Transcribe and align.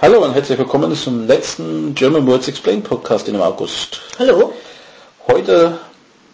Hallo 0.00 0.24
und 0.24 0.32
herzlich 0.32 0.56
willkommen 0.56 0.94
zum 0.94 1.26
letzten 1.26 1.92
German 1.92 2.24
Words 2.24 2.46
Explained 2.46 2.84
Podcast 2.84 3.26
in 3.26 3.34
dem 3.34 3.42
August. 3.42 4.00
Hallo. 4.20 4.52
Heute 5.26 5.76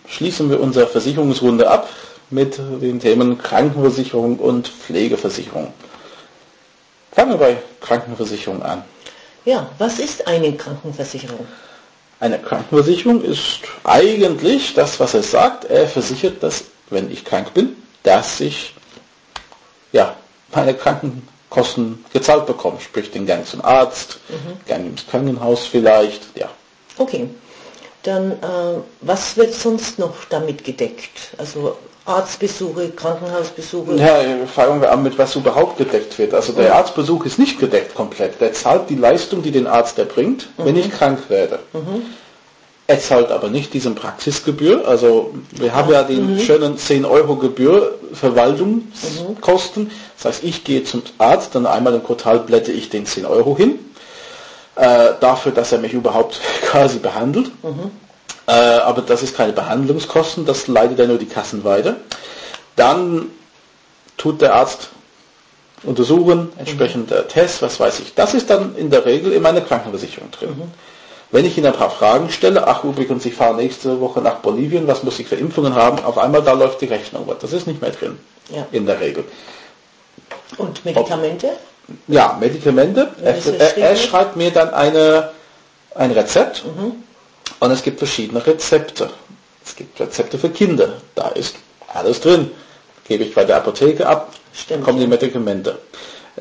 schließen 0.06 0.50
wir 0.50 0.60
unsere 0.60 0.86
Versicherungsrunde 0.86 1.70
ab 1.70 1.88
mit 2.28 2.58
den 2.58 3.00
Themen 3.00 3.38
Krankenversicherung 3.38 4.38
und 4.38 4.68
Pflegeversicherung. 4.68 5.72
Fangen 7.12 7.30
wir 7.30 7.38
bei 7.38 7.56
Krankenversicherung 7.80 8.62
an. 8.62 8.84
Ja, 9.46 9.70
was 9.78 9.98
ist 9.98 10.28
eine 10.28 10.52
Krankenversicherung? 10.52 11.46
Eine 12.20 12.40
Krankenversicherung 12.40 13.24
ist 13.24 13.60
eigentlich 13.82 14.74
das, 14.74 15.00
was 15.00 15.14
es 15.14 15.30
sagt. 15.30 15.64
Er 15.64 15.88
versichert, 15.88 16.42
dass, 16.42 16.64
wenn 16.90 17.10
ich 17.10 17.24
krank 17.24 17.54
bin, 17.54 17.76
dass 18.02 18.40
ich 18.40 18.74
ja, 19.90 20.16
meine 20.54 20.74
Krankenkosten 21.54 22.04
gezahlt 22.12 22.46
bekomme. 22.46 22.78
Sprich 22.80 23.10
den 23.10 23.26
Gang 23.26 23.46
zum 23.46 23.64
Arzt, 23.64 24.18
mhm. 24.28 24.66
Gang 24.66 24.86
ins 24.86 25.06
Krankenhaus 25.06 25.66
vielleicht. 25.66 26.36
Ja. 26.36 26.48
Okay. 26.98 27.28
Dann, 28.02 28.32
äh, 28.32 28.34
was 29.00 29.36
wird 29.36 29.54
sonst 29.54 29.98
noch 29.98 30.26
damit 30.28 30.64
gedeckt? 30.64 31.32
Also 31.38 31.76
Arztbesuche, 32.04 32.90
Krankenhausbesuche? 32.90 33.94
Ja, 33.94 34.18
fangen 34.46 34.82
wir 34.82 34.92
an 34.92 35.02
mit, 35.02 35.16
was 35.16 35.36
überhaupt 35.36 35.78
gedeckt 35.78 36.18
wird. 36.18 36.34
Also 36.34 36.52
der 36.52 36.70
mhm. 36.70 36.76
Arztbesuch 36.76 37.24
ist 37.24 37.38
nicht 37.38 37.58
gedeckt 37.58 37.94
komplett. 37.94 38.40
Der 38.40 38.52
zahlt 38.52 38.90
die 38.90 38.96
Leistung, 38.96 39.42
die 39.42 39.52
den 39.52 39.66
Arzt 39.66 39.98
erbringt, 39.98 40.48
mhm. 40.58 40.64
wenn 40.66 40.76
ich 40.76 40.90
krank 40.90 41.30
werde. 41.30 41.60
Mhm. 41.72 42.02
Er 42.86 43.00
zahlt 43.00 43.30
aber 43.30 43.48
nicht 43.48 43.72
diesen 43.72 43.94
Praxisgebühr. 43.94 44.86
Also 44.86 45.32
wir 45.52 45.74
haben 45.74 45.90
ja 45.90 46.02
den 46.02 46.34
mhm. 46.34 46.38
schönen 46.38 46.76
10 46.76 47.04
Euro 47.06 47.36
Gebühr 47.36 47.94
Verwaltungskosten. 48.12 49.90
Das 50.16 50.24
heißt, 50.26 50.44
ich 50.44 50.64
gehe 50.64 50.84
zum 50.84 51.02
Arzt, 51.16 51.54
dann 51.54 51.66
einmal 51.66 51.94
im 51.94 52.04
Quartal 52.04 52.40
blätte 52.40 52.72
ich 52.72 52.90
den 52.90 53.06
10 53.06 53.24
Euro 53.24 53.56
hin. 53.56 53.78
Äh, 54.76 55.12
dafür, 55.20 55.52
dass 55.52 55.72
er 55.72 55.78
mich 55.78 55.94
überhaupt 55.94 56.40
quasi 56.62 56.98
behandelt. 56.98 57.46
Mhm. 57.62 57.90
Äh, 58.46 58.52
aber 58.52 59.00
das 59.00 59.22
ist 59.22 59.34
keine 59.34 59.52
Behandlungskosten, 59.52 60.44
das 60.44 60.68
leitet 60.68 60.98
er 60.98 61.06
nur 61.06 61.18
die 61.18 61.26
Kassen 61.26 61.64
weiter. 61.64 61.96
Dann 62.76 63.30
tut 64.18 64.42
der 64.42 64.54
Arzt 64.54 64.90
untersuchen, 65.84 66.52
entsprechend 66.58 67.10
mhm. 67.10 67.28
Tests, 67.28 67.62
was 67.62 67.80
weiß 67.80 68.00
ich. 68.00 68.14
Das 68.14 68.34
ist 68.34 68.50
dann 68.50 68.76
in 68.76 68.90
der 68.90 69.06
Regel 69.06 69.32
in 69.32 69.42
meiner 69.42 69.62
Krankenversicherung 69.62 70.30
drin. 70.30 70.50
Mhm. 70.50 70.70
Wenn 71.30 71.44
ich 71.44 71.56
Ihnen 71.58 71.66
ein 71.66 71.72
paar 71.72 71.90
Fragen 71.90 72.30
stelle, 72.30 72.66
ach 72.66 72.84
übrigens, 72.84 73.24
ich 73.26 73.34
fahre 73.34 73.56
nächste 73.56 74.00
Woche 74.00 74.20
nach 74.20 74.36
Bolivien, 74.36 74.86
was 74.86 75.02
muss 75.02 75.18
ich 75.18 75.26
für 75.26 75.34
Impfungen 75.36 75.74
haben, 75.74 76.04
auf 76.04 76.18
einmal 76.18 76.42
da 76.42 76.52
läuft 76.52 76.80
die 76.80 76.86
Rechnung. 76.86 77.30
Das 77.40 77.52
ist 77.52 77.66
nicht 77.66 77.80
mehr 77.80 77.90
drin, 77.90 78.18
ja. 78.50 78.66
in 78.70 78.86
der 78.86 79.00
Regel. 79.00 79.24
Und 80.58 80.84
Medikamente? 80.84 81.50
Ja, 82.06 82.36
Medikamente. 82.38 83.10
Er, 83.22 83.36
er, 83.58 83.76
er, 83.76 83.96
schreibt 83.96 84.36
mir 84.36 84.50
dann 84.50 84.72
eine, 84.72 85.30
ein 85.94 86.12
Rezept 86.12 86.64
mhm. 86.64 87.02
und 87.60 87.70
es 87.70 87.82
gibt 87.82 87.98
verschiedene 87.98 88.46
Rezepte. 88.46 89.10
Es 89.64 89.74
gibt 89.74 89.98
Rezepte 89.98 90.38
für 90.38 90.50
Kinder, 90.50 91.00
da 91.14 91.28
ist 91.28 91.56
alles 91.92 92.20
drin. 92.20 92.50
Gebe 93.06 93.24
ich 93.24 93.34
bei 93.34 93.44
der 93.44 93.56
Apotheke 93.56 94.06
ab, 94.06 94.32
Stimmt, 94.52 94.84
kommen 94.84 95.00
die 95.00 95.06
Medikamente. 95.06 95.78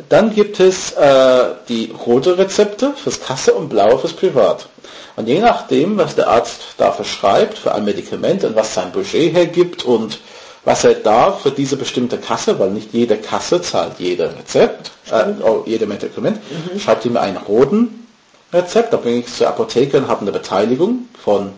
Dann 0.09 0.33
gibt 0.33 0.59
es 0.59 0.91
äh, 0.93 1.45
die 1.69 1.93
rote 2.05 2.37
Rezepte 2.37 2.93
fürs 2.95 3.21
Kasse 3.21 3.53
und 3.53 3.69
blaue 3.69 3.99
fürs 3.99 4.13
Privat. 4.13 4.67
Und 5.15 5.27
je 5.27 5.39
nachdem, 5.39 5.97
was 5.97 6.15
der 6.15 6.27
Arzt 6.27 6.61
da 6.77 6.91
verschreibt 6.91 7.59
für 7.59 7.73
ein 7.73 7.85
Medikament 7.85 8.43
und 8.43 8.55
was 8.55 8.73
sein 8.73 8.91
Budget 8.91 9.33
hergibt 9.33 9.85
und 9.85 10.17
was 10.65 10.83
er 10.83 10.95
darf 10.95 11.41
für 11.41 11.51
diese 11.51 11.75
bestimmte 11.77 12.17
Kasse, 12.17 12.57
weil 12.57 12.71
nicht 12.71 12.93
jede 12.93 13.17
Kasse 13.17 13.61
zahlt 13.61 13.99
jede 13.99 14.33
Rezept, 14.35 14.91
äh, 15.11 15.25
oh, 15.43 15.63
jede 15.65 15.85
Medikament, 15.85 16.39
mhm. 16.49 16.79
schreibt 16.79 17.05
ihm 17.05 17.17
einen 17.17 17.37
roten 17.37 18.07
Rezept, 18.51 18.93
da 18.93 18.97
bringe 18.97 19.19
ich 19.19 19.27
es 19.27 19.37
zur 19.37 19.47
Apotheke 19.47 19.97
und 19.97 20.07
habe 20.07 20.21
eine 20.21 20.31
Beteiligung 20.31 21.07
von 21.23 21.51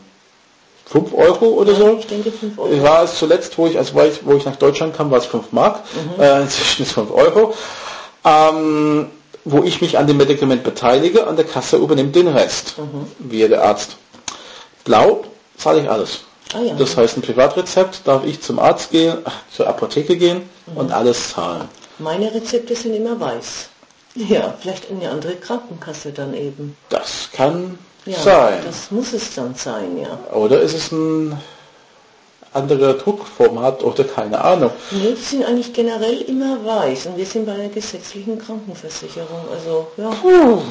5 0.88 1.14
Euro 1.14 1.46
oder 1.46 1.72
ja, 1.72 1.78
so. 1.78 1.98
Ich 2.00 2.08
denke 2.08 2.32
5 2.32 2.58
Euro. 2.58 2.84
War 2.84 3.04
es 3.04 3.18
zuletzt, 3.18 3.58
wo 3.58 3.68
ich, 3.68 3.78
also 3.78 3.94
wo 3.96 4.34
ich 4.34 4.46
nach 4.46 4.56
Deutschland 4.58 4.96
kam, 4.96 5.10
war 5.12 5.20
es 5.20 5.26
5 5.26 5.52
Mark, 5.52 5.80
mhm. 5.94 6.22
äh, 6.22 6.42
inzwischen 6.42 6.84
ist 6.84 6.92
5 6.94 7.12
Euro 7.12 7.54
ähm, 8.26 9.08
wo 9.46 9.64
ich 9.64 9.82
mich 9.82 9.98
an 9.98 10.08
dem 10.08 10.18
Medikament 10.18 10.64
beteilige, 10.64 11.28
an 11.28 11.36
der 11.36 11.46
Kasse 11.46 11.78
übernimmt 11.78 12.16
den 12.16 12.28
Rest, 12.28 12.78
mhm. 12.78 13.08
wie 13.20 13.48
der 13.48 13.64
Arzt. 13.64 13.98
Blau 14.84 15.24
zahle 15.58 15.82
ich 15.82 15.90
alles. 15.90 16.22
Ah, 16.54 16.62
ja. 16.62 16.74
Das 16.74 16.98
heißt, 16.98 17.18
ein 17.18 17.22
Privatrezept 17.22 18.02
darf 18.06 18.26
ich 18.26 18.42
zum 18.42 18.60
Arzt 18.60 18.92
gehen, 18.92 19.18
zur 19.52 19.68
Apotheke 19.68 20.18
gehen 20.18 20.50
mhm. 20.66 20.78
und 20.78 20.92
alles 20.92 21.32
zahlen. 21.32 21.70
Meine 22.00 22.34
Rezepte 22.34 22.76
sind 22.76 22.94
immer 22.96 23.20
weiß. 23.20 23.70
Ja, 24.16 24.54
vielleicht 24.60 24.90
eine 24.90 25.10
andere 25.10 25.36
Krankenkasse 25.36 26.12
dann 26.12 26.34
eben. 26.34 26.78
Das 26.90 27.30
kann 27.34 27.78
ja, 28.06 28.18
sein. 28.18 28.60
Das 28.66 28.92
muss 28.92 29.14
es 29.14 29.34
dann 29.36 29.56
sein, 29.56 29.98
ja. 29.98 30.18
Oder 30.34 30.62
ist 30.62 30.74
es 30.74 30.92
ein 30.92 31.38
andere 32.56 32.96
Druckformat 32.96 33.84
oder 33.84 34.04
keine 34.04 34.44
Ahnung. 34.44 34.72
Die 34.92 35.16
sind 35.16 35.46
eigentlich 35.46 35.74
generell 35.74 36.22
immer 36.22 36.58
weiß 36.64 37.08
und 37.08 37.18
wir 37.18 37.26
sind 37.26 37.46
bei 37.46 37.54
einer 37.54 37.70
gesetzlichen 37.70 38.40
Krankenversicherung. 38.40 39.46
Also 39.54 39.88
ja. 39.98 40.10
Puh. 40.10 40.62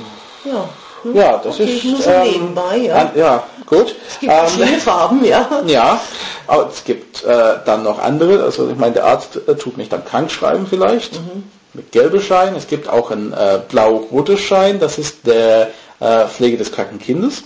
Ja. 0.44 0.68
Hm? 1.02 1.14
Ja, 1.14 1.38
das 1.38 1.54
okay, 1.60 1.76
ist 1.76 1.84
nur 1.84 2.00
so 2.00 2.10
ähm, 2.10 2.32
nebenbei, 2.32 2.76
ja. 2.78 3.12
ja, 3.14 3.44
gut. 3.66 3.94
Es 4.08 4.20
gibt 4.20 4.32
ähm, 4.32 4.48
viele 4.48 4.78
Farben, 4.78 5.24
ja. 5.24 5.48
Ja, 5.66 6.00
aber 6.46 6.68
es 6.68 6.82
gibt 6.84 7.24
äh, 7.24 7.54
dann 7.64 7.82
noch 7.82 7.98
andere. 7.98 8.42
Also 8.42 8.68
ich 8.70 8.76
meine, 8.76 8.94
der 8.94 9.04
Arzt 9.04 9.38
äh, 9.46 9.54
tut 9.54 9.76
mich 9.76 9.88
dann 9.90 10.04
krank 10.04 10.30
schreiben 10.30 10.66
vielleicht 10.66 11.14
mhm. 11.14 11.44
mit 11.74 11.92
gelbe 11.92 12.20
Schein. 12.20 12.54
Es 12.56 12.66
gibt 12.66 12.88
auch 12.88 13.10
ein 13.10 13.32
äh, 13.32 13.60
blau-rotes 13.68 14.40
Schein. 14.40 14.80
Das 14.80 14.98
ist 14.98 15.26
der 15.26 15.70
äh, 16.00 16.26
Pflege 16.26 16.56
des 16.56 16.72
kranken 16.72 16.98
Kindes. 16.98 17.44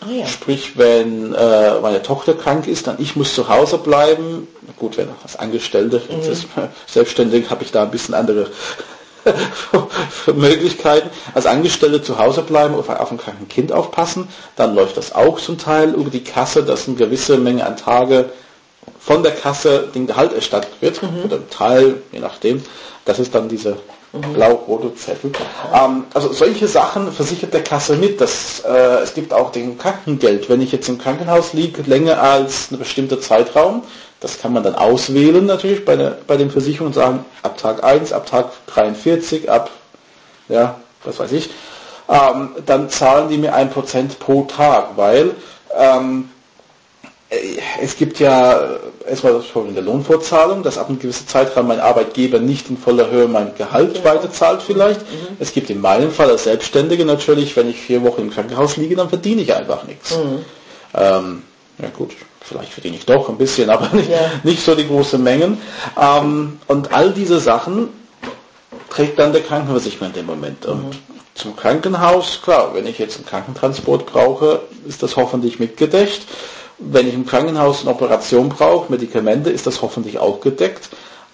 Ah, 0.00 0.10
ja. 0.10 0.26
Sprich, 0.26 0.78
wenn 0.78 1.34
äh, 1.34 1.78
meine 1.80 2.02
Tochter 2.02 2.34
krank 2.34 2.66
ist, 2.66 2.86
dann 2.86 2.96
ich 2.98 3.16
muss 3.16 3.34
zu 3.34 3.48
Hause 3.48 3.78
bleiben. 3.78 4.48
Gut, 4.78 4.96
wenn 4.96 5.08
als 5.22 5.36
Angestellte, 5.36 6.00
mhm. 6.08 6.30
ist, 6.30 6.46
selbstständig 6.86 7.50
habe 7.50 7.64
ich 7.64 7.70
da 7.70 7.82
ein 7.82 7.90
bisschen 7.90 8.14
andere 8.14 8.48
Möglichkeiten. 10.34 11.10
Als 11.34 11.46
Angestellte 11.46 12.02
zu 12.02 12.18
Hause 12.18 12.42
bleiben, 12.42 12.74
auf, 12.74 12.88
auf 12.88 13.10
ein 13.10 13.18
kranken 13.18 13.48
Kind 13.48 13.72
aufpassen, 13.72 14.28
dann 14.56 14.74
läuft 14.74 14.96
das 14.96 15.14
auch 15.14 15.38
zum 15.38 15.58
Teil 15.58 15.90
über 15.90 16.10
die 16.10 16.24
Kasse, 16.24 16.64
dass 16.64 16.88
eine 16.88 16.96
gewisse 16.96 17.36
Menge 17.36 17.66
an 17.66 17.76
Tage 17.76 18.30
von 18.98 19.22
der 19.22 19.32
Kasse 19.32 19.88
den 19.94 20.06
Gehalt 20.06 20.32
erstattet 20.32 20.72
wird, 20.80 21.02
mhm. 21.02 21.24
oder 21.24 21.36
ein 21.36 21.50
Teil, 21.50 22.02
je 22.12 22.20
nachdem. 22.20 22.62
Das 23.04 23.18
ist 23.18 23.34
dann 23.34 23.48
diese 23.48 23.76
Mhm. 24.12 24.32
Blau-rote 24.32 24.94
Zettel. 24.94 25.32
Ähm, 25.72 26.04
also 26.14 26.32
solche 26.32 26.66
Sachen 26.66 27.12
versichert 27.12 27.54
der 27.54 27.62
Kasse 27.62 27.96
mit. 27.96 28.20
Dass, 28.20 28.60
äh, 28.60 29.02
es 29.02 29.14
gibt 29.14 29.32
auch 29.32 29.52
den 29.52 29.78
Krankengeld. 29.78 30.48
Wenn 30.48 30.60
ich 30.60 30.72
jetzt 30.72 30.88
im 30.88 30.98
Krankenhaus 30.98 31.52
liege, 31.52 31.82
länger 31.82 32.20
als 32.20 32.70
ein 32.70 32.78
bestimmter 32.78 33.20
Zeitraum, 33.20 33.82
das 34.20 34.40
kann 34.40 34.52
man 34.52 34.62
dann 34.62 34.74
auswählen 34.74 35.46
natürlich 35.46 35.84
bei, 35.84 35.96
der, 35.96 36.18
bei 36.26 36.36
den 36.36 36.50
Versicherungen 36.50 36.88
und 36.88 36.94
sagen, 36.94 37.24
ab 37.42 37.56
Tag 37.56 37.84
1, 37.84 38.12
ab 38.12 38.26
Tag 38.26 38.50
43, 38.66 39.50
ab, 39.50 39.70
ja, 40.48 40.76
was 41.04 41.18
weiß 41.18 41.32
ich, 41.32 41.50
ähm, 42.08 42.50
dann 42.66 42.90
zahlen 42.90 43.28
die 43.28 43.38
mir 43.38 43.54
ein 43.54 43.70
Prozent 43.70 44.18
pro 44.18 44.42
Tag, 44.42 44.96
weil 44.96 45.36
ähm, 45.74 46.30
äh, 46.38 46.39
es 47.80 47.96
gibt 47.96 48.18
ja 48.18 48.78
erstmal 49.08 49.34
das 49.34 49.46
Problem 49.46 49.74
der 49.74 49.84
Lohnfortzahlung, 49.84 50.64
dass 50.64 50.78
ab 50.78 50.88
einem 50.88 50.98
gewissen 50.98 51.28
Zeitraum 51.28 51.68
mein 51.68 51.78
Arbeitgeber 51.78 52.40
nicht 52.40 52.70
in 52.70 52.76
voller 52.76 53.08
Höhe 53.08 53.28
mein 53.28 53.54
Gehalt 53.54 53.98
ja. 53.98 54.04
weiterzahlt 54.04 54.62
vielleicht. 54.62 55.00
Mhm. 55.02 55.36
Es 55.38 55.52
gibt 55.52 55.70
in 55.70 55.80
meinem 55.80 56.10
Fall 56.10 56.28
als 56.28 56.44
Selbstständige 56.44 57.04
natürlich, 57.04 57.56
wenn 57.56 57.70
ich 57.70 57.80
vier 57.80 58.02
Wochen 58.02 58.22
im 58.22 58.30
Krankenhaus 58.30 58.76
liege, 58.76 58.96
dann 58.96 59.08
verdiene 59.08 59.42
ich 59.42 59.54
einfach 59.54 59.84
nichts. 59.84 60.16
Mhm. 60.16 60.44
Ähm, 60.94 61.42
ja 61.78 61.88
gut, 61.96 62.10
vielleicht 62.40 62.72
verdiene 62.72 62.96
ich 62.96 63.06
doch 63.06 63.28
ein 63.28 63.38
bisschen, 63.38 63.70
aber 63.70 63.94
nicht, 63.94 64.10
ja. 64.10 64.18
nicht 64.42 64.64
so 64.64 64.74
die 64.74 64.88
große 64.88 65.18
Mengen. 65.18 65.58
Ähm, 66.00 66.58
und 66.66 66.92
all 66.92 67.12
diese 67.12 67.38
Sachen 67.38 67.90
trägt 68.90 69.20
dann 69.20 69.32
der 69.32 69.42
Krankenversicherer 69.42 70.06
in 70.06 70.12
dem 70.14 70.26
Moment. 70.26 70.66
Und 70.66 70.84
mhm. 70.84 70.98
zum 71.34 71.54
Krankenhaus, 71.54 72.40
klar, 72.42 72.74
wenn 72.74 72.88
ich 72.88 72.98
jetzt 72.98 73.18
einen 73.18 73.26
Krankentransport 73.26 74.06
brauche, 74.06 74.62
ist 74.88 75.04
das 75.04 75.14
hoffentlich 75.14 75.60
mitgedeckt. 75.60 76.22
Wenn 76.80 77.08
ich 77.08 77.14
im 77.14 77.26
Krankenhaus 77.26 77.82
eine 77.82 77.90
Operation 77.90 78.48
brauche, 78.48 78.90
Medikamente, 78.90 79.50
ist 79.50 79.66
das 79.66 79.82
hoffentlich 79.82 80.18
auch 80.18 80.40
gedeckt. 80.40 80.88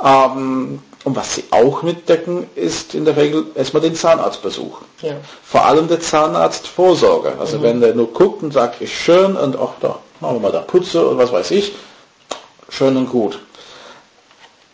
Ähm, 0.04 0.80
und 1.04 1.14
was 1.14 1.36
sie 1.36 1.44
auch 1.52 1.82
mitdecken, 1.82 2.48
ist 2.56 2.94
in 2.94 3.04
der 3.04 3.16
Regel 3.16 3.46
erstmal 3.54 3.80
den 3.80 3.94
Zahnarztbesuch. 3.94 4.80
Ja. 5.02 5.14
Vor 5.44 5.64
allem 5.64 5.86
der 5.86 6.00
Zahnarztvorsorge. 6.00 7.34
Also 7.38 7.58
mhm. 7.58 7.62
wenn 7.62 7.80
der 7.80 7.94
nur 7.94 8.12
guckt 8.12 8.42
und 8.42 8.52
sagt, 8.52 8.80
ist 8.82 8.90
schön 8.90 9.36
und 9.36 9.56
auch 9.56 9.74
da 9.80 10.00
machen 10.20 10.36
wir 10.36 10.40
mal 10.40 10.52
da 10.52 10.60
Putze 10.60 11.06
und 11.06 11.18
was 11.18 11.30
weiß 11.30 11.52
ich, 11.52 11.74
schön 12.68 12.96
und 12.96 13.08
gut. 13.08 13.38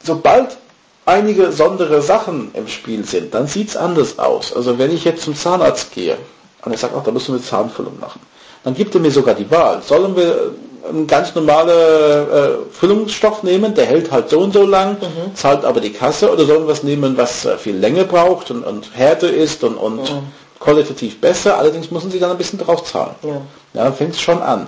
Sobald 0.02 0.56
einige 1.04 1.48
besondere 1.48 2.00
Sachen 2.00 2.50
im 2.54 2.66
Spiel 2.66 3.04
sind, 3.04 3.34
dann 3.34 3.46
sieht 3.46 3.68
es 3.68 3.76
anders 3.76 4.18
aus. 4.18 4.54
Also 4.54 4.78
wenn 4.78 4.90
ich 4.90 5.04
jetzt 5.04 5.24
zum 5.24 5.36
Zahnarzt 5.36 5.92
gehe 5.92 6.16
und 6.64 6.72
er 6.72 6.78
sagt, 6.78 6.94
ach, 6.96 7.04
da 7.04 7.10
müssen 7.10 7.34
wir 7.34 7.42
Zahnfüllung 7.42 8.00
machen 8.00 8.20
dann 8.64 8.74
gibt 8.74 8.94
er 8.94 9.00
mir 9.00 9.10
sogar 9.10 9.34
die 9.34 9.50
Wahl. 9.50 9.82
Sollen 9.82 10.16
wir 10.16 10.54
einen 10.88 11.06
ganz 11.06 11.34
normalen 11.34 11.68
äh, 11.68 12.48
Füllungsstoff 12.72 13.42
nehmen, 13.42 13.74
der 13.74 13.86
hält 13.86 14.10
halt 14.10 14.30
so 14.30 14.40
und 14.40 14.52
so 14.52 14.66
lang, 14.66 14.92
mhm. 14.94 15.34
zahlt 15.34 15.64
aber 15.64 15.80
die 15.80 15.92
Kasse, 15.92 16.30
oder 16.32 16.44
sollen 16.44 16.62
wir 16.62 16.68
was 16.68 16.82
nehmen, 16.82 17.16
was 17.16 17.44
äh, 17.44 17.56
viel 17.56 17.76
länger 17.76 18.04
braucht 18.04 18.50
und, 18.50 18.64
und 18.64 18.94
härter 18.94 19.30
ist 19.30 19.64
und, 19.64 19.76
und 19.76 19.98
mhm. 19.98 20.26
qualitativ 20.58 21.20
besser, 21.20 21.58
allerdings 21.58 21.90
müssen 21.90 22.10
sie 22.10 22.18
dann 22.18 22.30
ein 22.30 22.38
bisschen 22.38 22.58
drauf 22.58 22.84
zahlen. 22.84 23.14
Ja, 23.22 23.28
ja 23.74 23.84
dann 23.84 23.94
fängt 23.94 24.14
es 24.14 24.20
schon 24.20 24.42
an. 24.42 24.66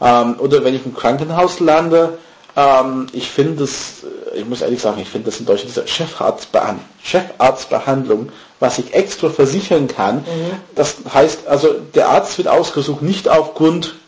Ähm, 0.00 0.36
oder 0.38 0.64
wenn 0.64 0.74
ich 0.74 0.84
im 0.86 0.94
Krankenhaus 0.94 1.60
lande, 1.60 2.18
ähm, 2.56 3.06
ich 3.12 3.28
finde 3.28 3.64
es, 3.64 4.04
ich 4.34 4.46
muss 4.46 4.62
ehrlich 4.62 4.80
sagen, 4.80 5.00
ich 5.00 5.08
finde 5.08 5.30
das 5.30 5.40
in 5.40 5.46
Deutschland 5.46 5.76
diese 5.76 5.86
Chefarztbehandlung, 5.86 6.84
Chefarztbehandlung, 7.02 8.30
was 8.60 8.78
ich 8.78 8.94
extra 8.94 9.28
versichern 9.28 9.88
kann. 9.88 10.16
Mhm. 10.18 10.52
Das 10.74 10.96
heißt, 11.12 11.46
also 11.46 11.74
der 11.94 12.08
Arzt 12.08 12.38
wird 12.38 12.48
ausgesucht 12.48 13.02
nicht 13.02 13.28
aufgrund 13.28 13.86
äh, 13.88 13.99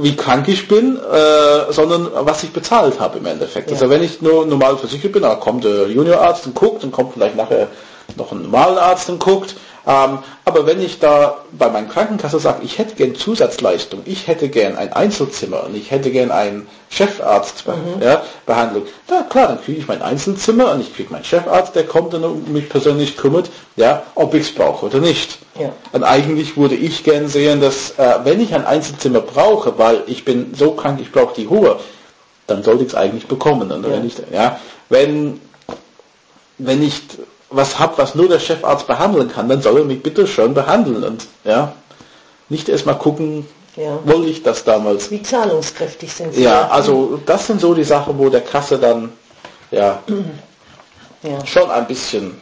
wie 0.00 0.14
krank 0.14 0.46
ich 0.48 0.68
bin, 0.68 0.96
äh, 0.96 1.72
sondern 1.72 2.08
was 2.12 2.42
ich 2.44 2.52
bezahlt 2.52 3.00
habe 3.00 3.18
im 3.18 3.26
Endeffekt. 3.26 3.70
Ja. 3.70 3.74
Also 3.74 3.90
wenn 3.90 4.02
ich 4.02 4.22
nur 4.22 4.46
normal 4.46 4.76
versichert 4.76 5.12
bin, 5.12 5.22
dann 5.22 5.40
kommt 5.40 5.64
der 5.64 5.88
Juniorarzt 5.88 6.46
und 6.46 6.54
guckt, 6.54 6.84
dann 6.84 6.92
kommt 6.92 7.14
vielleicht 7.14 7.36
nachher 7.36 7.68
noch 8.16 8.30
ein 8.30 8.42
normaler 8.42 8.82
Arzt 8.82 9.08
und 9.10 9.18
guckt, 9.18 9.56
ähm, 9.86 10.18
aber 10.56 10.66
wenn 10.66 10.80
ich 10.80 10.98
da 10.98 11.36
bei 11.52 11.68
meinem 11.68 11.88
Krankenkasse 11.88 12.38
sage, 12.38 12.60
ich 12.64 12.78
hätte 12.78 12.94
gern 12.94 13.14
Zusatzleistung, 13.14 14.00
ich 14.06 14.26
hätte 14.26 14.48
gern 14.48 14.76
ein 14.76 14.92
Einzelzimmer 14.92 15.64
und 15.64 15.76
ich 15.76 15.90
hätte 15.90 16.10
gern 16.10 16.30
einen 16.30 16.66
Chefarztbehandlung, 16.88 17.96
mhm. 17.96 18.02
ja, 18.02 18.22
na 19.08 19.22
klar, 19.22 19.48
dann 19.48 19.62
kriege 19.62 19.78
ich 19.78 19.86
mein 19.86 20.00
Einzelzimmer 20.00 20.72
und 20.72 20.80
ich 20.80 20.94
kriege 20.94 21.12
meinen 21.12 21.24
Chefarzt, 21.24 21.74
der 21.74 21.84
kommt 21.84 22.14
und 22.14 22.24
um 22.24 22.52
mich 22.52 22.68
persönlich 22.68 23.16
kümmert, 23.16 23.50
ja, 23.76 24.02
ob 24.14 24.34
ich 24.34 24.48
es 24.48 24.54
brauche 24.54 24.86
oder 24.86 25.00
nicht. 25.00 25.38
Ja. 25.60 25.72
Und 25.92 26.04
eigentlich 26.04 26.56
würde 26.56 26.74
ich 26.74 27.04
gern 27.04 27.28
sehen, 27.28 27.60
dass 27.60 27.90
äh, 27.98 28.20
wenn 28.24 28.40
ich 28.40 28.54
ein 28.54 28.64
Einzelzimmer 28.64 29.20
brauche, 29.20 29.78
weil 29.78 30.02
ich 30.06 30.24
bin 30.24 30.54
so 30.54 30.72
krank, 30.72 31.00
ich 31.02 31.12
brauche 31.12 31.34
die 31.34 31.44
Ruhe, 31.44 31.78
dann 32.46 32.62
sollte 32.62 32.84
ich 32.84 32.90
es 32.90 32.94
eigentlich 32.94 33.26
bekommen. 33.26 33.70
Und 33.70 33.84
ja. 33.84 33.90
wenn 33.90 34.06
ich, 34.06 34.14
ja, 34.32 34.58
wenn 34.88 35.40
wenn 36.58 36.82
ich 36.82 37.02
was 37.50 37.78
habe, 37.78 37.98
was 37.98 38.14
nur 38.14 38.28
der 38.28 38.40
Chefarzt 38.40 38.86
behandeln 38.86 39.30
kann, 39.30 39.48
dann 39.48 39.62
soll 39.62 39.78
er 39.78 39.84
mich 39.84 40.02
bitte 40.02 40.26
schön 40.26 40.54
behandeln 40.54 41.04
und 41.04 41.26
ja, 41.44 41.72
nicht 42.48 42.68
erstmal 42.68 42.98
gucken, 42.98 43.46
ja. 43.76 43.98
wollte 44.04 44.28
ich 44.28 44.42
das 44.42 44.64
damals. 44.64 45.10
Wie 45.10 45.22
zahlungskräftig 45.22 46.12
sind 46.12 46.34
sie? 46.34 46.42
Ja, 46.42 46.68
also 46.68 47.20
das 47.24 47.46
sind 47.46 47.60
so 47.60 47.74
die 47.74 47.84
Sachen, 47.84 48.18
wo 48.18 48.28
der 48.28 48.40
Kasse 48.40 48.78
dann 48.78 49.12
ja, 49.70 50.02
ja. 51.22 51.46
schon 51.46 51.70
ein 51.70 51.86
bisschen 51.86 52.40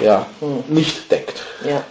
ja, 0.00 0.26
hm. 0.40 0.64
nicht 0.68 1.10
deckt. 1.10 1.42
Ja. 1.64 1.82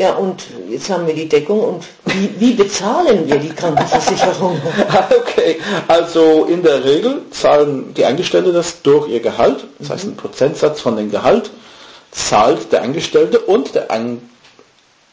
Ja, 0.00 0.14
und 0.14 0.44
jetzt 0.70 0.88
haben 0.88 1.06
wir 1.06 1.12
die 1.12 1.28
Deckung 1.28 1.60
und 1.60 1.84
wie, 2.06 2.30
wie 2.38 2.54
bezahlen 2.54 3.28
wir 3.28 3.36
die 3.36 3.50
Krankenversicherung? 3.50 4.58
okay, 5.20 5.60
also 5.88 6.46
in 6.46 6.62
der 6.62 6.82
Regel 6.82 7.20
zahlen 7.30 7.92
die 7.92 8.06
Angestellten 8.06 8.54
das 8.54 8.80
durch 8.80 9.08
ihr 9.10 9.20
Gehalt, 9.20 9.66
das 9.78 9.90
heißt 9.90 10.04
ein 10.06 10.16
Prozentsatz 10.16 10.80
von 10.80 10.96
dem 10.96 11.10
Gehalt 11.10 11.50
zahlt 12.12 12.72
der 12.72 12.80
Angestellte 12.80 13.40
und 13.40 13.74
der, 13.74 13.90
An 13.90 14.22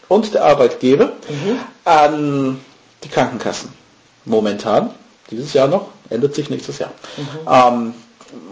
und 0.07 0.33
der 0.33 0.45
Arbeitgeber 0.45 1.07
mhm. 1.27 1.59
an 1.83 2.61
die 3.03 3.09
Krankenkassen. 3.09 3.73
Momentan, 4.23 4.91
dieses 5.29 5.51
Jahr 5.51 5.67
noch, 5.67 5.87
ändert 6.09 6.33
sich 6.33 6.49
nächstes 6.49 6.79
Jahr. 6.79 6.93
Mhm. 7.17 7.83
Ähm, 7.85 7.93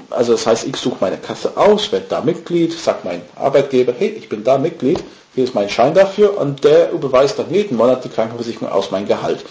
also 0.09 0.33
das 0.33 0.45
heißt, 0.47 0.65
ich 0.67 0.75
suche 0.77 0.97
meine 1.01 1.17
Kasse 1.17 1.51
aus, 1.55 1.91
werde 1.91 2.05
da 2.09 2.21
Mitglied, 2.21 2.73
sagt 2.73 3.05
mein 3.05 3.21
Arbeitgeber, 3.35 3.93
hey, 3.97 4.09
ich 4.09 4.29
bin 4.29 4.43
da 4.43 4.57
Mitglied, 4.57 5.03
hier 5.33 5.43
ist 5.43 5.55
mein 5.55 5.69
Schein 5.69 5.93
dafür 5.93 6.37
und 6.37 6.63
der 6.63 6.91
überweist 6.91 7.37
dann 7.39 7.51
jeden 7.51 7.77
Monat 7.77 8.03
die 8.03 8.09
Krankenversicherung 8.09 8.69
aus 8.69 8.91
meinem 8.91 9.07
Gehalt. 9.07 9.45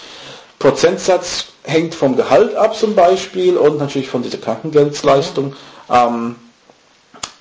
Prozentsatz 0.58 1.46
hängt 1.64 1.94
vom 1.94 2.16
Gehalt 2.16 2.54
ab 2.54 2.76
zum 2.76 2.94
Beispiel 2.94 3.56
und 3.56 3.78
natürlich 3.78 4.08
von 4.08 4.22
dieser 4.22 4.38
Krankengeldleistung. 4.38 5.54
Ähm, 5.90 6.36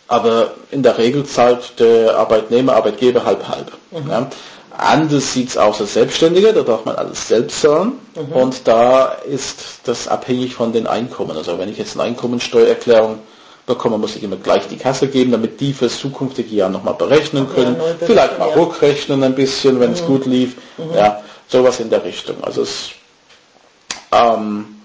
aber 0.07 0.53
in 0.71 0.83
der 0.83 0.97
Regel 0.97 1.25
zahlt 1.25 1.79
der 1.79 2.17
Arbeitnehmer, 2.17 2.75
Arbeitgeber 2.75 3.25
halb 3.25 3.47
halb. 3.47 3.71
Mhm. 3.91 4.09
Ja. 4.09 4.29
Anders 4.75 5.33
sieht 5.33 5.49
es 5.49 5.57
aus 5.57 5.79
als 5.81 5.93
Selbstständiger, 5.93 6.51
da 6.51 6.63
darf 6.63 6.83
man 6.85 6.95
alles 6.95 7.27
selbst 7.27 7.61
zahlen 7.61 7.93
mhm. 8.15 8.33
und 8.33 8.67
da 8.67 9.05
ist 9.05 9.81
das 9.83 10.07
abhängig 10.07 10.55
von 10.55 10.73
den 10.73 10.87
Einkommen. 10.87 11.37
Also 11.37 11.59
wenn 11.59 11.69
ich 11.69 11.77
jetzt 11.77 11.95
eine 11.95 12.03
Einkommensteuererklärung 12.09 13.19
bekomme, 13.67 13.99
muss 13.99 14.15
ich 14.15 14.23
immer 14.23 14.35
gleich 14.35 14.67
die 14.67 14.77
Kasse 14.77 15.07
geben, 15.07 15.31
damit 15.31 15.61
die 15.61 15.73
fürs 15.73 15.99
zukünftige 15.99 16.55
Jahr 16.55 16.69
nochmal 16.69 16.95
berechnen 16.95 17.47
können. 17.53 17.75
Ja, 17.77 18.05
Vielleicht 18.05 18.39
mal 18.39 18.49
ja. 18.49 18.55
rückrechnen 18.55 19.23
ein 19.23 19.35
bisschen, 19.35 19.79
wenn 19.79 19.89
mhm. 19.89 19.95
es 19.95 20.05
gut 20.05 20.25
lief. 20.25 20.55
Mhm. 20.77 20.95
Ja, 20.95 21.21
sowas 21.47 21.79
in 21.79 21.91
der 21.91 22.03
Richtung. 22.03 22.43
Also 22.43 22.63
es, 22.63 22.89
ähm, 24.11 24.81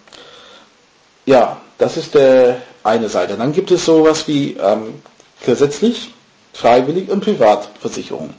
ja, 1.24 1.56
das 1.78 1.96
ist 1.96 2.14
der 2.14 2.60
eine 2.84 3.08
Seite. 3.08 3.36
Dann 3.36 3.52
gibt 3.52 3.70
es 3.70 3.86
sowas 3.86 4.28
wie 4.28 4.52
ähm, 4.60 5.02
gesetzlich, 5.46 6.12
freiwillig 6.52 7.08
und 7.08 7.20
Privatversicherung. 7.20 8.34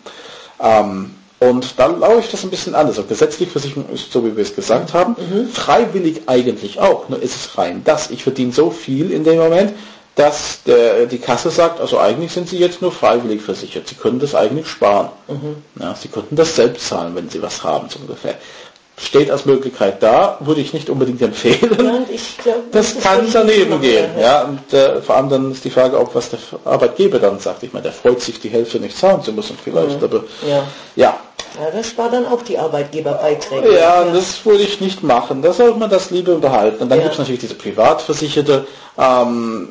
Ähm, 0.62 1.16
und 1.40 1.80
dann 1.80 2.00
laue 2.00 2.20
ich 2.20 2.30
das 2.30 2.44
ein 2.44 2.50
bisschen 2.50 2.76
anders. 2.76 2.98
Also 2.98 3.08
gesetzlich 3.08 3.50
Versicherung 3.50 3.90
ist 3.94 4.12
so, 4.12 4.26
wie 4.26 4.36
wir 4.36 4.44
es 4.44 4.56
gesagt 4.56 4.94
haben. 4.94 5.16
Mhm. 5.18 5.50
Freiwillig 5.50 6.24
eigentlich 6.28 6.80
auch. 6.80 7.08
Nur 7.08 7.22
ist 7.22 7.36
es 7.36 7.58
rein 7.58 7.82
das. 7.86 8.10
Ich 8.12 8.24
verdiene 8.24 8.52
so 8.52 8.72
viel 8.72 9.12
in 9.12 9.24
dem 9.24 9.38
Moment, 9.38 9.74
dass 10.16 10.64
der, 10.64 11.06
die 11.06 11.18
Kasse 11.18 11.50
sagt, 11.50 11.80
also 11.80 11.98
eigentlich 11.98 12.34
sind 12.34 12.50
Sie 12.50 12.58
jetzt 12.58 12.82
nur 12.82 12.92
freiwillig 12.92 13.42
versichert. 13.42 13.88
Sie 13.88 13.96
können 13.96 14.20
das 14.20 14.36
eigentlich 14.36 14.68
sparen. 14.68 15.10
Mhm. 15.30 15.82
Ja, 15.82 15.96
Sie 15.96 16.10
könnten 16.10 16.36
das 16.36 16.58
selbst 16.58 16.90
zahlen, 16.90 17.16
wenn 17.16 17.30
Sie 17.30 17.42
was 17.42 17.64
haben, 17.64 17.88
so 17.90 18.00
ungefähr. 18.00 18.36
Steht 18.98 19.32
als 19.32 19.46
Möglichkeit 19.46 20.04
da, 20.04 20.38
würde 20.42 20.60
ich 20.60 20.74
nicht 20.74 20.90
unbedingt 20.90 21.22
empfehlen. 21.30 21.70
Glaub, 22.44 22.70
das, 22.74 22.96
das 22.96 23.02
kann 23.02 23.30
daneben 23.32 23.80
gehen. 23.80 24.10
Ja. 24.18 24.22
ja. 24.22 24.42
und 24.44 24.74
äh, 24.74 25.02
vor 25.02 25.16
allem 25.16 25.30
dann 25.30 25.52
ist 25.54 25.64
die 25.64 25.70
Frage 25.70 25.98
auch, 25.98 26.14
was 26.14 26.32
der 26.32 26.40
Arbeitgeber 26.66 27.20
dann 27.20 27.40
sagt. 27.40 27.64
Ich 27.64 27.72
meine, 27.72 27.84
der 27.84 27.94
freut 27.94 28.20
sich, 28.20 28.42
die 28.42 28.50
Hälfte 28.50 28.78
nicht 28.82 28.98
zahlen 28.98 29.24
zu 29.24 29.32
müssen 29.32 29.58
vielleicht. 29.64 30.00
Mhm. 30.00 30.04
Aber 30.04 30.24
ja. 30.46 30.68
ja. 30.98 31.18
Ja, 31.60 31.72
das 31.72 31.98
war 31.98 32.10
dann 32.10 32.26
auch 32.26 32.42
die 32.42 32.58
Arbeitgeberbeiträge. 32.58 33.76
Ja, 33.76 34.04
das 34.04 34.46
würde 34.46 34.64
ich 34.64 34.82
nicht 34.82 35.04
machen. 35.04 35.42
Da 35.42 35.54
sollte 35.54 35.80
man 35.80 35.90
das 35.90 36.12
lieber 36.12 36.36
unterhalten. 36.36 36.84
Und 36.84 36.90
dann 36.90 37.00
ja. 37.00 37.04
gibt 37.04 37.14
es 37.14 37.20
natürlich 37.20 37.42
diese 37.42 37.56
Privatversicherte. 37.56 38.68
Ähm, 38.98 39.70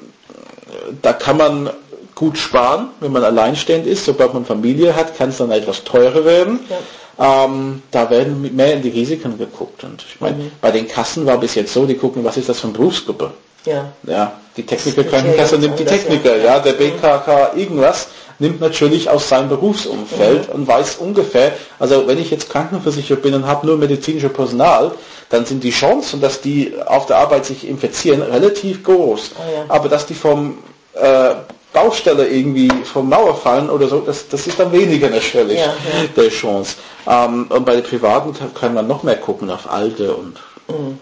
da 1.02 1.12
kann 1.12 1.36
man 1.36 1.70
gut 2.14 2.36
sparen, 2.36 2.88
wenn 3.00 3.12
man 3.12 3.24
alleinstehend 3.24 3.86
ist. 3.86 4.04
Sobald 4.04 4.34
man 4.34 4.44
Familie 4.44 4.96
hat, 4.96 5.16
kann 5.16 5.30
es 5.30 5.38
dann 5.38 5.50
etwas 5.50 5.84
teurer 5.84 6.24
werden. 6.24 6.60
Ja. 6.68 7.44
Ähm, 7.44 7.82
da 7.90 8.10
werden 8.10 8.54
mehr 8.54 8.74
in 8.74 8.82
die 8.82 8.90
Risiken 8.90 9.38
geguckt. 9.38 9.84
Und 9.84 10.04
ich 10.08 10.20
meine, 10.20 10.36
mhm. 10.36 10.52
bei 10.60 10.70
den 10.70 10.88
Kassen 10.88 11.26
war 11.26 11.38
bis 11.38 11.54
jetzt 11.54 11.72
so, 11.72 11.86
die 11.86 11.94
gucken, 11.94 12.24
was 12.24 12.36
ist 12.36 12.48
das 12.48 12.60
für 12.60 12.68
eine 12.68 12.76
Berufsgruppe. 12.76 13.32
Ja. 13.64 13.92
ja 14.06 14.32
die 14.56 14.66
Techniker-Krankenkasse 14.66 15.58
nimmt 15.58 15.78
die 15.78 15.84
Techniker, 15.84 16.36
ja, 16.36 16.44
ja 16.44 16.58
der 16.58 16.72
BKK 16.72 17.52
irgendwas 17.56 18.08
nimmt 18.38 18.60
natürlich 18.60 19.10
aus 19.10 19.28
seinem 19.28 19.48
Berufsumfeld 19.48 20.48
mhm. 20.48 20.54
und 20.54 20.68
weiß 20.68 20.96
ungefähr, 20.96 21.52
also 21.78 22.06
wenn 22.06 22.18
ich 22.18 22.30
jetzt 22.30 22.50
krankenversichert 22.50 23.22
bin 23.22 23.34
und 23.34 23.46
habe 23.46 23.66
nur 23.66 23.76
medizinisches 23.76 24.32
Personal, 24.32 24.92
dann 25.30 25.44
sind 25.44 25.64
die 25.64 25.70
Chancen, 25.70 26.20
dass 26.20 26.40
die 26.40 26.74
auf 26.86 27.06
der 27.06 27.18
Arbeit 27.18 27.44
sich 27.44 27.68
infizieren, 27.68 28.22
relativ 28.22 28.82
groß. 28.84 29.32
Oh 29.36 29.52
ja. 29.52 29.64
Aber 29.68 29.88
dass 29.88 30.06
die 30.06 30.14
vom 30.14 30.58
äh, 30.94 31.34
Baustelle 31.72 32.26
irgendwie 32.28 32.70
vom 32.84 33.08
Mauer 33.08 33.36
fallen 33.36 33.68
oder 33.68 33.88
so, 33.88 34.00
das, 34.00 34.28
das 34.28 34.46
ist 34.46 34.58
dann 34.58 34.72
weniger 34.72 35.10
natürlich 35.10 35.58
ja, 35.58 35.66
ja. 35.66 36.06
der 36.16 36.28
Chance. 36.30 36.76
Ähm, 37.06 37.46
und 37.48 37.64
bei 37.64 37.74
den 37.76 37.84
Privaten 37.84 38.34
kann, 38.54 38.74
man 38.74 38.86
noch 38.86 39.02
mehr 39.02 39.16
gucken 39.16 39.50
auf 39.50 39.70
Alte 39.70 40.14
und 40.14 40.38
mhm. 40.68 40.98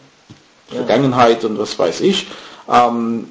Vergangenheit 0.68 1.44
und 1.44 1.58
was 1.58 1.78
weiß 1.78 2.00
ich. 2.00 2.26
Ähm, 2.68 3.30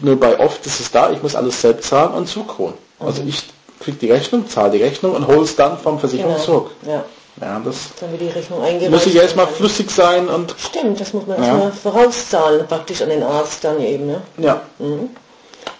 nur 0.00 0.18
bei 0.18 0.38
oft 0.38 0.64
ist 0.66 0.80
es 0.80 0.90
da, 0.90 1.10
ich 1.10 1.22
muss 1.22 1.34
alles 1.34 1.60
selbst 1.60 1.88
zahlen 1.88 2.12
und 2.12 2.28
zukronen. 2.28 2.74
Also 3.00 3.22
ich 3.26 3.44
kriege 3.80 3.96
die 3.96 4.10
Rechnung, 4.10 4.48
zahle 4.48 4.72
die 4.72 4.82
Rechnung 4.82 5.14
und 5.14 5.26
hole 5.26 5.42
es 5.42 5.56
dann 5.56 5.78
vom 5.78 5.98
Versicherungszug. 5.98 6.70
Genau. 6.82 6.94
Ja. 6.94 7.04
Ja, 7.40 7.60
das 7.64 7.76
dann 7.98 8.10
wird 8.10 8.20
die 8.20 8.28
Rechnung 8.28 8.62
eingereicht. 8.62 8.90
Muss 8.90 9.06
ich 9.06 9.16
erstmal 9.16 9.46
flüssig 9.46 9.90
sein 9.90 10.28
und. 10.28 10.54
Stimmt, 10.58 11.00
das 11.00 11.12
muss 11.14 11.26
man 11.26 11.38
ja. 11.38 11.46
erstmal 11.46 11.72
vorauszahlen, 11.72 12.66
praktisch 12.66 13.00
an 13.00 13.08
den 13.08 13.22
Arzt 13.22 13.64
dann 13.64 13.80
eben. 13.80 14.08
Ne? 14.08 14.20
Ja. 14.38 14.60
Mhm. 14.78 15.10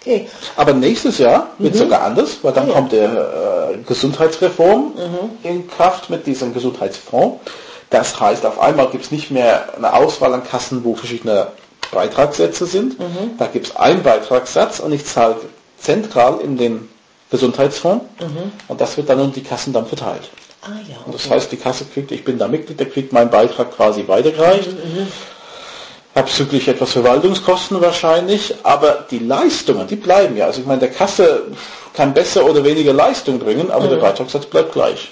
Okay. 0.01 0.29
Aber 0.57 0.73
nächstes 0.73 1.19
Jahr 1.19 1.49
wird 1.59 1.75
es 1.75 1.81
mhm. 1.81 1.85
sogar 1.85 2.03
anders, 2.03 2.39
weil 2.43 2.53
dann 2.53 2.69
ja. 2.69 2.75
kommt 2.75 2.93
der 2.93 3.73
äh, 3.75 3.79
Gesundheitsreform 3.87 4.95
mhm. 4.95 5.31
in 5.43 5.69
Kraft 5.69 6.09
mit 6.09 6.27
diesem 6.27 6.55
Gesundheitsfonds. 6.55 7.41
Das 7.91 8.19
heißt, 8.19 8.47
auf 8.47 8.61
einmal 8.61 8.89
gibt 8.89 9.05
es 9.05 9.11
nicht 9.11 9.31
mehr 9.31 9.75
eine 9.77 9.93
Auswahl 9.93 10.33
an 10.33 10.45
Kassen, 10.45 10.85
wo 10.85 10.95
verschiedene 10.95 11.49
Beitragssätze 11.91 12.67
sind. 12.67 12.99
Mhm. 12.99 13.37
Da 13.37 13.47
gibt 13.47 13.67
es 13.67 13.77
einen 13.77 14.03
Beitragssatz 14.03 14.79
und 14.79 14.93
ich 14.93 15.05
zahle 15.05 15.37
zentral 15.77 16.41
in 16.41 16.57
den 16.57 16.89
Gesundheitsfonds 17.31 18.05
mhm. 18.21 18.53
und 18.69 18.81
das 18.81 18.97
wird 18.97 19.09
dann 19.09 19.21
um 19.21 19.33
die 19.33 19.43
Kassen 19.43 19.73
dann 19.73 19.87
verteilt. 19.87 20.29
Ah, 20.63 20.69
ja, 20.89 20.97
okay. 20.97 21.05
Und 21.07 21.15
das 21.15 21.31
heißt, 21.31 21.53
die 21.53 21.57
Kasse 21.57 21.85
kriegt, 21.87 22.11
ich 22.13 22.25
bin 22.25 22.39
da 22.39 22.49
Mitglied, 22.49 22.79
der 22.79 22.89
kriegt 22.89 23.13
meinen 23.13 23.31
Beitrag 23.31 23.75
quasi 23.75 24.07
weitergereicht. 24.07 24.71
Mhm, 24.73 25.03
mhm. 25.03 25.07
Abzüglich 26.13 26.67
etwas 26.67 26.93
Verwaltungskosten 26.93 27.81
wahrscheinlich, 27.81 28.55
aber 28.65 29.07
die 29.11 29.21
Leistungen, 29.21 29.87
die 29.87 29.97
bleiben 29.97 30.37
ja. 30.37 30.47
Also 30.47 30.61
ich 30.61 30.67
meine, 30.67 30.81
der 30.81 30.91
Kasse 30.91 31.45
kann 31.95 32.13
besser 32.13 32.45
oder 32.45 32.65
weniger 32.65 32.93
Leistung 32.93 33.39
bringen, 33.39 33.71
aber 33.71 33.85
mhm. 33.85 33.91
der 33.91 33.97
Beitragssatz 33.99 34.47
bleibt 34.47 34.73
gleich. 34.73 35.11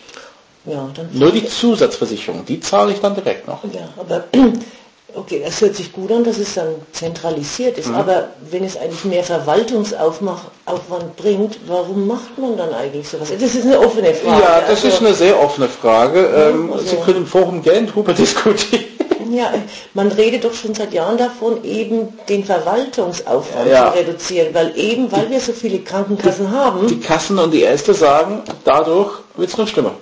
Ja, 0.65 0.89
Nur 1.13 1.31
die 1.31 1.47
Zusatzversicherung, 1.47 2.45
die 2.45 2.61
zahle 2.61 2.93
ich 2.93 3.01
dann 3.01 3.15
direkt 3.15 3.47
noch. 3.47 3.63
Ja, 3.73 3.89
aber 3.97 4.25
okay, 5.15 5.43
es 5.45 5.61
hört 5.61 5.75
sich 5.77 5.93
gut 5.93 6.11
an, 6.12 6.25
dass 6.25 6.38
es 6.38 6.55
dann 6.55 6.75
zentralisiert 6.93 7.79
ist, 7.79 7.91
aber 7.91 8.29
wenn 8.50 8.65
es 8.65 8.77
eigentlich 8.77 9.05
mehr 9.05 9.25
Verwaltungsaufwand 9.25 11.17
bringt, 11.17 11.59
warum 11.67 12.07
macht 12.07 12.38
man 12.38 12.57
dann 12.57 12.73
eigentlich 12.75 13.09
sowas? 13.09 13.31
Das 13.31 13.55
ist 13.55 13.65
eine 13.65 13.79
offene 13.81 14.15
Frage. 14.15 14.43
Ja, 14.43 14.61
das 14.61 14.71
also, 14.85 14.88
ist 14.88 15.00
eine 15.00 15.15
sehr 15.15 15.41
offene 15.43 15.69
Frage. 15.69 16.21
Ähm, 16.21 16.73
also- 16.73 16.85
Sie 16.85 16.97
können 16.97 17.19
im 17.19 17.27
Forum 17.27 17.62
gerne 17.62 17.87
drüber 17.87 18.12
diskutieren. 18.15 18.85
Ja, 19.31 19.53
man 19.93 20.11
redet 20.11 20.45
doch 20.45 20.55
schon 20.55 20.75
seit 20.75 20.93
Jahren 20.95 21.19
davon, 21.19 21.62
eben 21.62 22.19
den 22.31 22.45
Verwaltungsaufwand 22.45 23.69
Ja. 23.71 23.93
zu 23.93 23.99
reduzieren, 23.99 24.55
weil 24.55 24.73
eben, 24.79 25.12
weil 25.12 25.29
wir 25.29 25.38
so 25.38 25.53
viele 25.53 25.81
Krankenkassen 25.81 26.50
haben, 26.50 26.87
Die 26.87 26.99
Kassen 27.00 27.38
und 27.38 27.50
die 27.50 27.61
Ärzte 27.61 27.93
sagen, 27.93 28.41
dadurch 28.65 29.11
wird 29.37 29.50
es 29.50 29.59
noch 29.59 29.69
schlimmer. 29.69 29.93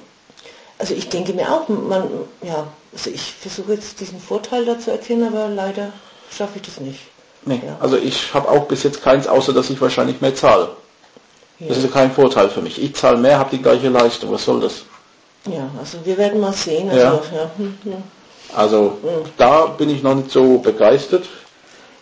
also 0.78 0.94
ich 0.94 1.08
denke 1.08 1.32
mir 1.32 1.50
auch, 1.52 1.68
man, 1.68 2.04
ja, 2.42 2.68
also 2.96 3.10
ich 3.10 3.34
versuche 3.34 3.74
jetzt 3.74 4.00
diesen 4.00 4.18
Vorteil 4.18 4.64
da 4.64 4.78
zu 4.78 4.90
erkennen, 4.90 5.28
aber 5.28 5.48
leider 5.48 5.92
schaffe 6.34 6.52
ich 6.56 6.62
das 6.62 6.80
nicht. 6.80 7.00
Nee, 7.44 7.60
Ja. 7.64 7.76
also 7.78 7.96
ich 7.98 8.32
habe 8.32 8.48
auch 8.48 8.64
bis 8.66 8.82
jetzt 8.84 9.02
keins, 9.02 9.26
außer 9.26 9.52
dass 9.52 9.68
ich 9.68 9.78
wahrscheinlich 9.80 10.20
mehr 10.22 10.34
zahle. 10.34 10.70
Das 11.58 11.76
ist 11.76 11.84
ja 11.84 11.90
kein 11.90 12.10
Vorteil 12.10 12.48
für 12.50 12.60
mich. 12.62 12.82
Ich 12.82 12.94
zahle 12.96 13.18
mehr, 13.18 13.38
habe 13.38 13.50
die 13.54 13.62
gleiche 13.62 13.88
Leistung. 13.88 14.32
Was 14.32 14.44
soll 14.44 14.60
das? 14.60 14.82
Ja, 15.46 15.70
also 15.78 15.98
wir 16.04 16.16
werden 16.18 16.40
mal 16.40 16.52
sehen. 16.52 16.88
Also, 16.90 17.02
Ja. 17.02 17.14
ja. 17.34 17.50
hm, 17.56 17.78
hm. 17.84 18.02
Also 18.54 18.98
da 19.36 19.66
bin 19.66 19.90
ich 19.90 20.02
noch 20.02 20.14
nicht 20.14 20.30
so 20.30 20.58
begeistert. 20.58 21.24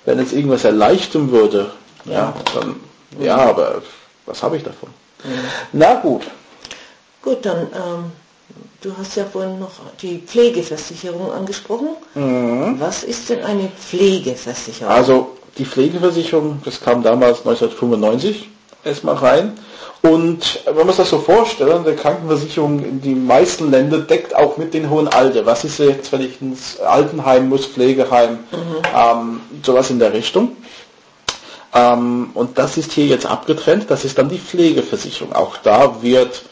Wenn 0.05 0.19
es 0.19 0.33
irgendwas 0.33 0.65
erleichtern 0.65 1.31
würde, 1.31 1.71
ja, 2.05 2.35
dann 2.55 2.77
ja, 3.19 3.37
aber 3.37 3.83
was 4.27 4.43
habe 4.43 4.57
ich 4.57 4.63
davon? 4.63 4.91
Na 5.73 5.95
gut. 5.95 6.23
Gut, 7.23 7.45
dann, 7.47 7.63
ähm, 7.75 8.13
du 8.83 8.93
hast 8.99 9.17
ja 9.17 9.25
vorhin 9.25 9.59
noch 9.59 9.73
die 10.01 10.19
Pflegeversicherung 10.19 11.33
angesprochen. 11.33 11.89
Was 12.79 13.03
ist 13.03 13.31
denn 13.31 13.43
eine 13.45 13.69
Pflegeversicherung? 13.69 14.93
Also 14.93 15.37
die 15.59 15.65
Pflegeversicherung, 15.65 16.61
das 16.65 16.81
kam 16.81 17.03
damals 17.03 17.39
1995 17.39 18.49
erstmal 18.85 19.17
rein. 19.17 19.53
Und 20.03 20.61
wenn 20.67 20.77
man 20.77 20.89
sich 20.89 20.97
das 20.97 21.11
so 21.11 21.19
vorstellt, 21.19 21.87
die 21.87 21.93
Krankenversicherung 21.95 22.85
in 22.85 23.01
die 23.01 23.15
meisten 23.15 23.71
Länder 23.71 23.99
deckt 23.99 24.37
auch 24.37 24.59
mit 24.59 24.75
den 24.75 24.91
hohen 24.91 25.09
Alter. 25.09 25.47
Was 25.47 25.65
ist 25.65 25.79
jetzt, 25.79 26.13
wenn 26.13 26.21
ich 26.21 26.43
ins 26.43 26.79
Altenheim 26.81 27.49
muss, 27.49 27.65
Pflegeheim, 27.65 28.41
ähm, 28.95 29.41
sowas 29.63 29.89
in 29.89 29.99
der 29.99 30.13
Richtung. 30.13 30.57
Ähm, 31.73 32.31
und 32.35 32.59
das 32.59 32.77
ist 32.77 32.93
hier 32.93 33.07
jetzt 33.07 33.25
abgetrennt, 33.25 33.87
das 33.91 34.05
ist 34.05 34.19
dann 34.19 34.29
die 34.29 34.39
Pflegeversicherung. 34.39 35.33
Auch 35.33 35.57
da 35.57 36.03
wird 36.03 36.43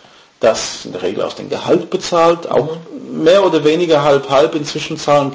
das 0.43 0.85
in 0.85 0.93
der 0.93 1.03
Regel 1.03 1.23
aus 1.23 1.35
dem 1.37 1.49
Gehalt 1.49 1.91
bezahlt, 1.91 2.51
auch 2.51 2.77
mehr 3.11 3.45
oder 3.45 3.65
weniger 3.65 4.03
halb-halb. 4.03 4.55
Inzwischen 4.55 4.97
zahlen 4.99 5.33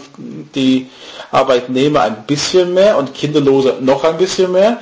die 0.54 0.88
Arbeitnehmer 1.32 2.02
ein 2.02 2.26
bisschen 2.26 2.74
mehr 2.74 2.98
und 2.98 3.14
Kinderlose 3.14 3.76
noch 3.80 4.04
ein 4.04 4.18
bisschen 4.18 4.52
mehr. 4.52 4.80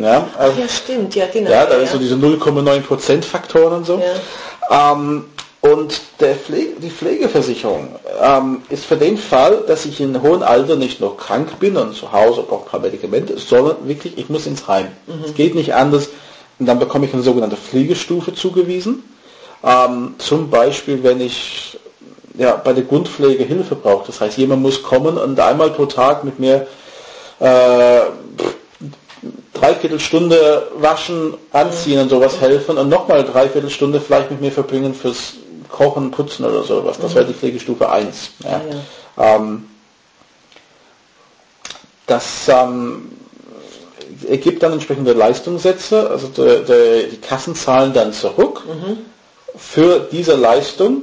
Ja, 0.00 0.26
also, 0.36 0.60
ja, 0.60 0.68
stimmt, 0.68 1.14
ja, 1.14 1.26
genau. 1.32 1.50
ja, 1.50 1.66
da 1.66 1.76
ist 1.76 1.92
so 1.92 1.98
diese 1.98 2.16
0,9% 2.16 3.22
Faktoren 3.22 3.74
und 3.78 3.86
so. 3.86 4.02
Ähm, 4.70 5.24
und 5.60 5.92
Pflege, 6.18 6.80
die 6.80 6.90
Pflegeversicherung 6.90 7.96
ähm, 8.22 8.62
ist 8.68 8.84
für 8.84 8.96
den 8.96 9.18
Fall, 9.18 9.64
dass 9.66 9.86
ich 9.86 10.00
in 10.00 10.22
hohem 10.22 10.42
Alter 10.42 10.76
nicht 10.76 11.00
nur 11.00 11.16
krank 11.16 11.58
bin 11.58 11.76
und 11.76 11.94
zu 11.96 12.12
Hause 12.12 12.44
brauche 12.48 12.64
ein 12.66 12.70
paar 12.70 12.80
Medikamente, 12.80 13.38
sondern 13.38 13.76
wirklich, 13.88 14.16
ich 14.18 14.28
muss 14.28 14.46
ins 14.46 14.68
Heim. 14.68 14.88
Es 15.24 15.34
geht 15.34 15.54
nicht 15.56 15.74
anders. 15.74 16.10
Und 16.60 16.66
dann 16.66 16.78
bekomme 16.78 17.06
ich 17.06 17.14
eine 17.14 17.22
sogenannte 17.22 17.56
Pflegestufe 17.56 18.34
zugewiesen. 18.34 19.02
Ähm, 19.62 20.14
zum 20.18 20.50
Beispiel, 20.50 21.02
wenn 21.02 21.20
ich 21.20 21.78
ja, 22.38 22.54
bei 22.54 22.72
der 22.72 22.84
Grundpflege 22.84 23.44
Hilfe 23.44 23.74
brauche. 23.74 24.06
Das 24.06 24.20
heißt, 24.20 24.38
jemand 24.38 24.62
muss 24.62 24.82
kommen 24.82 25.18
und 25.18 25.38
einmal 25.40 25.70
pro 25.70 25.86
Tag 25.86 26.24
mit 26.24 26.38
mir 26.38 26.66
äh, 27.40 28.00
dreiviertel 29.52 29.98
Stunde 29.98 30.68
waschen, 30.76 31.34
anziehen 31.52 32.00
und 32.00 32.08
sowas 32.08 32.40
helfen 32.40 32.78
und 32.78 32.88
nochmal 32.88 33.24
dreiviertel 33.24 33.70
Stunde 33.70 34.00
vielleicht 34.00 34.30
mit 34.30 34.40
mir 34.40 34.52
verbringen 34.52 34.94
fürs 34.94 35.34
Kochen, 35.68 36.12
Putzen 36.12 36.44
oder 36.44 36.62
sowas. 36.62 36.98
Das 37.00 37.14
wäre 37.14 37.26
die 37.26 37.34
Pflegestufe 37.34 37.90
1. 37.90 38.30
Ja. 38.44 38.60
Ähm, 39.18 39.68
das 42.06 42.48
ähm, 42.48 43.10
ergibt 44.28 44.62
dann 44.62 44.72
entsprechende 44.72 45.12
Leistungssätze, 45.12 46.08
also 46.08 46.28
der, 46.28 46.60
der, 46.60 47.02
die 47.02 47.18
Kassen 47.18 47.54
zahlen 47.56 47.92
dann 47.92 48.12
zurück 48.12 48.62
für 49.56 50.00
diese 50.10 50.34
Leistung, 50.34 51.02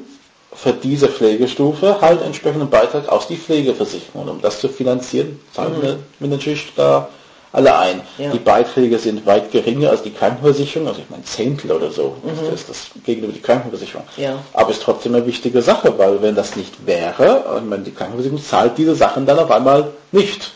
für 0.54 0.74
diese 0.74 1.08
Pflegestufe 1.10 2.00
halt 2.02 2.22
entsprechenden 2.22 2.70
Beitrag 2.70 3.10
aus 3.10 3.28
die 3.28 3.38
Pflegeversicherung. 3.38 4.24
Und 4.24 4.30
um 4.30 4.42
das 4.42 4.60
zu 4.60 4.70
finanzieren, 4.70 5.40
zahlen 5.54 5.82
wir, 5.82 6.00
wir 6.20 6.28
natürlich 6.30 6.72
da 6.76 7.10
alle 7.52 7.78
ein. 7.78 8.02
Ja. 8.18 8.32
Die 8.32 8.40
Beiträge 8.40 9.00
sind 9.00 9.26
weit 9.26 9.52
geringer 9.52 9.90
als 9.90 10.04
die 10.04 10.12
Krankenversicherung, 10.12 10.90
also 10.90 11.00
ich 11.00 11.10
meine 11.10 11.24
Zehntel 11.24 11.72
oder 11.72 11.90
so, 11.90 12.16
das 12.26 12.60
ist 12.60 12.70
das 12.70 12.88
gegenüber 13.06 13.32
die 13.32 13.42
Krankenversicherung. 13.42 14.06
Ja. 14.18 14.40
Aber 14.52 14.72
ist 14.72 14.84
trotzdem 14.84 15.16
eine 15.16 15.26
wichtige 15.26 15.62
Sache, 15.62 15.94
weil 15.98 16.22
wenn 16.22 16.36
das 16.36 16.58
nicht 16.58 16.86
wäre, 16.86 17.46
ich 17.58 17.64
meine, 17.64 17.84
die 17.84 17.92
Krankenversicherung 17.92 18.44
zahlt 18.44 18.78
diese 18.78 18.96
Sachen 18.96 19.26
dann 19.26 19.40
auf 19.40 19.52
einmal 19.52 19.92
nicht. 20.12 20.52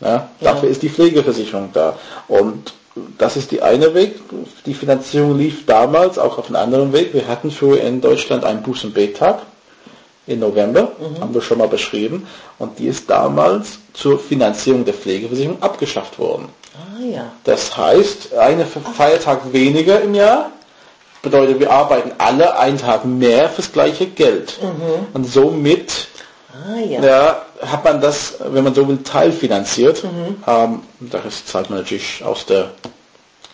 Ja, 0.00 0.28
dafür 0.40 0.68
ist 0.68 0.82
die 0.82 0.90
Pflegeversicherung 0.90 1.70
da. 1.72 1.96
Und 2.26 2.72
das 3.18 3.36
ist 3.36 3.50
die 3.50 3.62
eine 3.62 3.94
Weg. 3.94 4.14
Die 4.66 4.74
Finanzierung 4.74 5.36
lief 5.36 5.66
damals 5.66 6.18
auch 6.18 6.38
auf 6.38 6.46
einen 6.46 6.56
anderen 6.56 6.92
Weg. 6.92 7.12
Wir 7.12 7.26
hatten 7.26 7.50
für 7.50 7.76
in 7.78 8.00
Deutschland 8.00 8.44
einen 8.44 8.62
Buß- 8.64 8.84
und 8.84 8.94
Betag 8.94 9.40
im 10.26 10.40
November, 10.40 10.92
haben 11.20 11.34
wir 11.34 11.42
schon 11.42 11.58
mal 11.58 11.68
beschrieben. 11.68 12.26
Und 12.58 12.78
die 12.78 12.86
ist 12.86 13.10
damals 13.10 13.78
zur 13.92 14.18
Finanzierung 14.18 14.84
der 14.84 14.94
Pflegeversicherung 14.94 15.60
abgeschafft 15.62 16.18
worden. 16.18 16.48
Ah 16.74 17.02
ja. 17.02 17.32
Das 17.44 17.76
heißt, 17.76 18.34
eine 18.34 18.64
Feiertag 18.64 19.52
weniger 19.52 20.00
im 20.00 20.14
Jahr 20.14 20.50
bedeutet, 21.22 21.58
wir 21.58 21.70
arbeiten 21.72 22.12
alle 22.18 22.58
einen 22.58 22.78
Tag 22.78 23.04
mehr 23.04 23.48
fürs 23.48 23.72
gleiche 23.72 24.06
Geld. 24.06 24.58
Und 25.12 25.24
somit 25.24 26.08
Ah 26.54 26.78
ja. 26.78 27.02
ja, 27.02 27.42
hat 27.62 27.84
man 27.84 28.00
das, 28.00 28.34
wenn 28.48 28.62
man 28.64 28.74
so 28.74 28.86
will, 28.86 28.98
teilfinanziert. 29.02 30.04
Ähm, 30.46 30.80
das 31.00 31.44
zahlt 31.46 31.68
man 31.68 31.80
natürlich 31.80 32.22
aus 32.24 32.46
der 32.46 32.70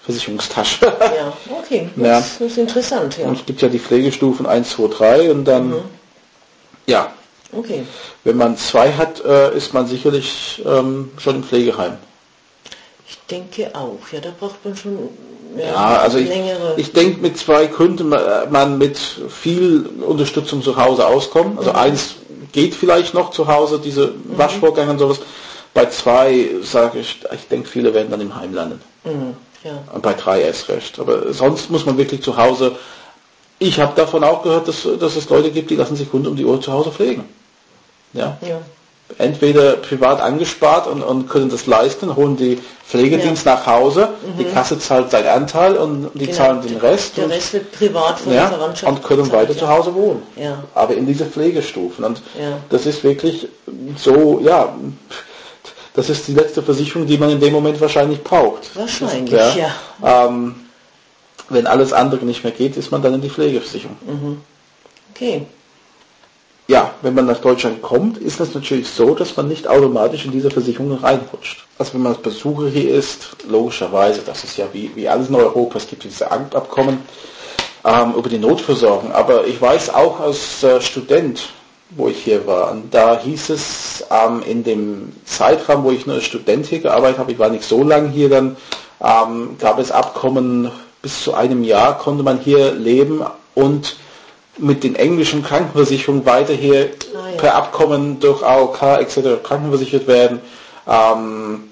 Versicherungstasche. 0.05 0.87
Ja, 1.01 1.33
okay. 1.59 1.89
Das, 1.97 2.39
Ja. 2.41 2.47
ist 2.47 2.59
interessant, 2.59 3.17
ja. 3.19 3.27
Und 3.27 3.39
es 3.39 3.47
gibt 3.47 3.63
ja 3.63 3.69
die 3.69 3.79
Pflegestufen 3.79 4.47
1, 4.47 4.71
2, 4.71 4.89
3 4.89 5.31
und 5.31 5.45
dann, 5.45 5.75
ja, 6.87 7.13
Okay. 7.57 7.85
wenn 8.23 8.37
man 8.37 8.57
zwei 8.57 8.93
hat, 8.93 9.25
äh, 9.25 9.57
ist 9.57 9.75
man 9.75 9.87
sicherlich 9.87 10.63
ähm, 10.65 11.11
schon 11.19 11.37
im 11.37 11.43
Pflegeheim. 11.43 11.97
Ich 13.09 13.19
denke 13.29 13.71
auch, 13.75 13.99
ja, 14.13 14.21
da 14.21 14.29
braucht 14.39 14.65
man 14.65 14.77
schon 14.77 15.09
Ja, 15.59 15.99
also 15.99 16.19
ich, 16.19 16.29
längere. 16.29 16.75
ich 16.77 16.93
denke, 16.93 17.21
mit 17.21 17.37
zwei 17.39 17.67
könnte 17.67 18.05
man 18.05 18.21
man 18.53 18.79
mit 18.79 18.99
viel 19.29 19.85
Unterstützung 20.07 20.63
zu 20.63 20.77
Hause 20.77 21.05
auskommen. 21.07 21.59
Also 21.59 21.73
eins 21.73 22.15
geht 22.53 22.75
vielleicht 22.75 23.15
noch 23.15 23.31
zu 23.31 23.47
Hause, 23.47 23.81
diese 23.83 24.15
Waschvorgänge 24.37 24.91
und 24.93 24.99
sowas. 24.99 25.21
Bei 25.73 25.87
zwei 25.87 26.51
sage 26.63 26.99
ich, 26.99 27.21
ich 27.33 27.49
denke, 27.49 27.69
viele 27.69 27.95
werden 27.95 28.11
dann 28.11 28.21
im 28.21 28.35
Heim 28.35 28.55
landen. 28.55 28.81
Mhm, 29.05 29.35
ja. 29.63 29.83
Und 29.93 30.03
bei 30.03 30.15
drei 30.15 30.43
erst 30.43 30.69
recht. 30.69 30.99
Aber 30.99 31.33
sonst 31.33 31.71
muss 31.71 31.87
man 31.87 31.97
wirklich 31.97 32.23
zu 32.23 32.37
Hause. 32.37 32.77
Ich 33.59 33.79
habe 33.79 33.95
davon 33.95 34.25
auch 34.25 34.43
gehört, 34.43 34.69
dass, 34.69 34.87
dass 34.99 35.17
es 35.17 35.29
Leute 35.29 35.51
gibt, 35.51 35.71
die 35.71 35.77
lassen 35.77 35.97
sich 35.97 36.13
rund 36.13 36.27
um 36.27 36.35
die 36.35 36.45
Uhr 36.45 36.61
zu 36.61 36.73
Hause 36.73 36.91
pflegen. 36.91 37.25
Ja. 38.13 38.37
ja. 38.41 38.61
Entweder 39.19 39.75
privat 39.75 40.21
angespart 40.21 40.87
und, 40.87 41.03
und 41.03 41.29
können 41.29 41.51
das 41.51 41.67
leisten, 41.67 42.15
holen 42.17 42.37
die 42.37 42.59
Pflegedienst 42.87 43.45
nach 43.47 43.67
Hause, 43.67 44.09
die 44.39 44.45
Kasse 44.45 44.79
zahlt 44.79 45.11
seinen 45.11 45.29
Anteil 45.29 45.77
und 45.77 46.11
die 46.15 46.27
Genau. 46.27 46.37
zahlen 46.37 46.63
den 46.63 46.77
Rest. 46.79 47.17
Der 47.17 47.25
und, 47.25 47.31
Rest 47.33 47.53
wird 47.53 47.73
privat 47.73 48.19
von 48.21 48.33
der 48.33 48.43
ja, 48.43 48.49
Verwandtschaft 48.49 48.91
und 48.93 49.03
können 49.03 49.31
weiter 49.33 49.53
ja. 49.53 49.59
zu 49.59 49.69
Hause 49.69 49.95
wohnen. 49.95 50.23
Ja. 50.37 50.63
Aber 50.75 50.95
in 50.95 51.07
diese 51.07 51.27
Pflegestufen. 51.27 52.05
Und 52.05 52.23
Ja. 52.39 52.59
das 52.71 52.87
ist 52.87 53.05
wirklich 53.05 53.49
so, 53.97 54.41
ja, 54.43 54.75
das 55.95 56.09
ist 56.09 56.27
die 56.29 56.35
letzte 56.35 56.63
Versicherung, 56.63 57.07
die 57.07 57.19
man 57.19 57.31
in 57.31 57.41
dem 57.41 57.53
Moment 57.53 57.81
wahrscheinlich 57.81 58.23
braucht. 58.23 58.75
Wahrscheinlich, 58.77 59.31
Das- 59.31 59.55
ja. 59.57 59.71
Ähm, 60.05 60.55
wenn 61.49 61.67
alles 61.67 61.93
andere 61.93 62.25
nicht 62.25 62.45
mehr 62.45 62.53
geht, 62.53 62.77
ist 62.77 62.91
man 62.93 63.03
dann 63.03 63.15
in 63.15 63.21
die 63.21 63.31
Pflegeversicherung. 63.31 63.97
Okay. 65.15 65.47
Ja, 66.71 66.93
wenn 67.03 67.15
man 67.15 67.27
nach 67.27 67.41
Deutschland 67.41 67.83
kommt, 67.83 68.17
ist 68.19 68.39
das 68.39 68.55
natürlich 68.55 68.89
so, 68.89 69.17
dass 69.17 69.37
man 69.37 69.49
nicht 69.49 69.67
automatisch 69.67 70.25
in 70.25 70.31
diese 70.31 70.53
Versicherung 70.53 70.97
reinrutscht. 70.99 71.67
Also 71.81 71.95
wenn 71.95 72.03
man 72.03 72.13
als 72.13 72.23
Besucher 72.23 72.69
hier 72.69 72.95
ist, 72.95 73.31
logischerweise, 73.49 74.21
das 74.25 74.45
ist 74.45 74.57
ja 74.57 74.67
wie, 74.73 74.89
wie 74.95 75.09
alles 75.09 75.31
in 75.31 75.35
Europa, 75.35 75.79
es 75.79 75.89
gibt 75.89 76.05
diese 76.05 76.31
Abkommen 76.31 77.01
ähm, 77.85 78.15
über 78.17 78.29
die 78.29 78.39
Notversorgung. 78.39 79.11
Aber 79.11 79.49
ich 79.49 79.61
weiß 79.61 79.93
auch 79.93 80.21
als 80.21 80.63
äh, 80.63 80.81
Student, 80.81 81.49
wo 81.97 82.07
ich 82.07 82.23
hier 82.23 82.47
war, 82.47 82.71
und 82.71 82.95
da 82.95 83.19
hieß 83.19 83.51
es 83.51 84.05
ähm, 84.09 84.41
in 84.47 84.63
dem 84.63 85.13
Zeitraum, 85.25 85.83
wo 85.83 85.91
ich 85.91 86.07
nur 86.07 86.15
als 86.15 86.25
Student 86.27 86.67
hier 86.67 86.79
gearbeitet 86.79 87.19
habe, 87.19 87.33
ich 87.33 87.39
war 87.41 87.51
nicht 87.51 87.65
so 87.65 87.83
lange 87.83 88.11
hier, 88.11 88.29
dann 88.29 88.57
ähm, 89.03 89.57
gab 89.59 89.81
es 89.81 89.91
Abkommen, 89.91 90.71
bis 91.03 91.25
zu 91.25 91.35
einem 91.35 91.65
Jahr 91.65 91.99
konnte 91.99 92.23
man 92.23 92.39
hier 92.39 92.71
leben 92.71 93.25
und 93.57 93.97
mit 94.61 94.85
den 94.85 94.95
englischen 94.95 95.43
Krankenversicherungen 95.43 96.25
weiter 96.27 96.53
hier 96.55 96.91
Ah, 97.15 97.29
ja. 97.31 97.37
per 97.37 97.55
Abkommen 97.55 98.21
durch 98.21 98.43
AOK 98.43 98.83
etc. 99.01 99.43
krankenversichert 99.43 100.07
werden. 100.07 100.41
Ähm, 100.89 101.65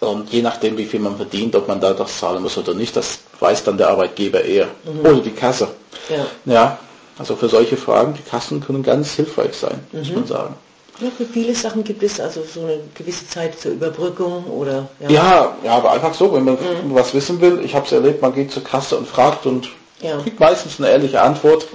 und 0.00 0.30
je 0.32 0.42
nachdem, 0.42 0.76
wie 0.78 0.84
viel 0.86 1.00
man 1.00 1.16
verdient, 1.16 1.56
ob 1.56 1.66
man 1.66 1.80
da 1.80 1.92
das 1.92 2.18
zahlen 2.18 2.42
muss 2.42 2.56
oder 2.56 2.74
nicht, 2.74 2.94
das 2.96 3.18
weiß 3.40 3.64
dann 3.64 3.76
der 3.78 3.88
Arbeitgeber 3.90 4.44
eher. 4.44 4.68
Oder 5.02 5.14
die 5.20 5.30
Kasse. 5.32 5.68
Ja. 6.08 6.26
Ja, 6.52 6.78
also 7.18 7.34
für 7.34 7.48
solche 7.48 7.76
Fragen, 7.76 8.14
die 8.14 8.22
Kassen 8.28 8.60
können 8.64 8.82
ganz 8.84 9.12
hilfreich 9.14 9.54
sein, 9.54 9.80
muss 9.92 10.12
man 10.12 10.26
sagen. 10.26 10.54
ja, 11.00 11.08
für 11.16 11.24
viele 11.24 11.52
Sachen 11.54 11.82
gibt 11.82 12.02
es 12.04 12.20
also 12.20 12.42
so 12.44 12.60
eine 12.60 12.78
gewisse 12.94 13.26
Zeit 13.28 13.58
zur 13.58 13.72
Überbrückung 13.72 14.44
oder 14.44 14.88
Ja, 15.08 15.56
ja, 15.64 15.72
aber 15.76 15.90
einfach 15.92 16.14
so, 16.14 16.32
wenn 16.32 16.44
man 16.44 16.58
was 16.90 17.12
wissen 17.12 17.40
will, 17.40 17.60
ich 17.64 17.74
habe 17.74 17.84
es 17.86 17.90
erlebt, 17.92 18.22
man 18.22 18.32
geht 18.34 18.52
zur 18.52 18.62
Kasse 18.62 18.96
und 18.96 19.08
fragt 19.08 19.46
und 19.46 19.68
Ja. 20.00 20.18
kriegt 20.18 20.38
meistens 20.40 20.78
eine 20.78 20.90
ehrliche 20.90 21.20
Antwort. 21.20 21.66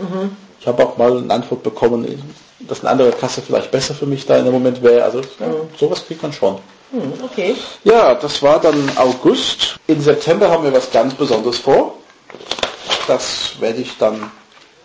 Ich 0.60 0.68
habe 0.68 0.84
auch 0.86 0.98
mal 0.98 1.18
eine 1.18 1.34
Antwort 1.34 1.64
bekommen, 1.64 2.08
dass 2.62 2.82
eine 2.82 2.90
andere 2.92 3.12
Kasse 3.12 3.42
vielleicht 3.42 3.72
besser 3.72 3.94
für 3.94 4.06
mich 4.06 4.26
da 4.26 4.38
in 4.38 4.46
dem 4.46 4.54
Moment 4.54 4.82
wäre. 4.82 5.04
Also 5.04 5.20
ja, 5.20 5.48
sowas 5.78 6.06
kriegt 6.06 6.22
man 6.24 6.32
schon. 6.32 6.58
Hm, 6.92 7.14
okay. 7.24 7.56
Ja, 7.84 8.16
das 8.16 8.42
war 8.42 8.60
dann 8.60 8.92
August. 8.96 9.78
In 9.88 10.00
September 10.00 10.50
haben 10.50 10.64
wir 10.64 10.74
was 10.74 10.92
ganz 10.92 11.14
Besonderes 11.16 11.58
vor. 11.58 11.96
Das 13.08 13.56
werde 13.60 13.82
ich 13.82 13.98
dann 13.98 14.32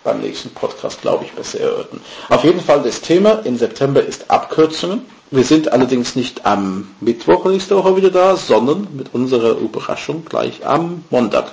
beim 0.03 0.21
nächsten 0.21 0.51
Podcast, 0.51 1.03
glaube 1.03 1.25
ich, 1.25 1.33
besser 1.33 1.61
erörtern. 1.61 2.01
Auf 2.31 2.43
jeden 2.43 2.61
Fall 2.61 2.83
das 2.83 3.01
Thema 3.01 3.45
in 3.45 3.59
September 3.59 4.03
ist 4.03 4.31
Abkürzungen. 4.31 5.05
Wir 5.31 5.45
sind 5.45 5.71
allerdings 5.71 6.17
nicht 6.17 6.47
am 6.47 6.89
Mittwoch 7.01 7.45
nächste 7.45 7.77
Woche 7.77 7.97
wieder 7.97 8.11
da, 8.11 8.35
sondern 8.37 8.89
mit 8.95 9.13
unserer 9.13 9.59
Überraschung 9.59 10.25
gleich 10.25 10.67
am 10.67 11.05
Montag. 11.11 11.53